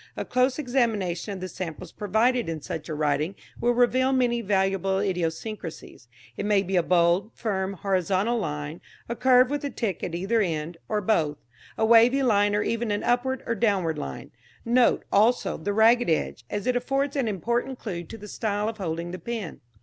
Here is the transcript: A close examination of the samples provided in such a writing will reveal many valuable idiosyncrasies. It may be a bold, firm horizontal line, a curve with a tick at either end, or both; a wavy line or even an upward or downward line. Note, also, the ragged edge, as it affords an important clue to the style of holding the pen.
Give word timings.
A 0.17 0.25
close 0.25 0.57
examination 0.57 1.31
of 1.35 1.41
the 1.41 1.47
samples 1.47 1.91
provided 1.91 2.49
in 2.49 2.59
such 2.59 2.89
a 2.89 2.95
writing 2.95 3.35
will 3.59 3.75
reveal 3.75 4.11
many 4.11 4.41
valuable 4.41 4.97
idiosyncrasies. 4.97 6.07
It 6.35 6.43
may 6.43 6.63
be 6.63 6.75
a 6.75 6.81
bold, 6.81 7.29
firm 7.35 7.73
horizontal 7.73 8.39
line, 8.39 8.81
a 9.07 9.15
curve 9.15 9.51
with 9.51 9.63
a 9.63 9.69
tick 9.69 10.03
at 10.03 10.15
either 10.15 10.41
end, 10.41 10.77
or 10.89 11.01
both; 11.01 11.37
a 11.77 11.85
wavy 11.85 12.23
line 12.23 12.55
or 12.55 12.63
even 12.63 12.89
an 12.89 13.03
upward 13.03 13.43
or 13.45 13.53
downward 13.53 13.99
line. 13.99 14.31
Note, 14.65 15.05
also, 15.11 15.55
the 15.55 15.71
ragged 15.71 16.09
edge, 16.09 16.45
as 16.49 16.65
it 16.65 16.75
affords 16.75 17.15
an 17.15 17.27
important 17.27 17.77
clue 17.77 18.03
to 18.05 18.17
the 18.17 18.27
style 18.27 18.67
of 18.67 18.79
holding 18.79 19.11
the 19.11 19.19
pen. 19.19 19.61